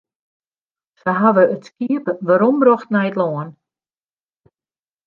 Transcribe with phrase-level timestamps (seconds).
[1.01, 3.49] Se hawwe it skiep werombrocht nei it lân.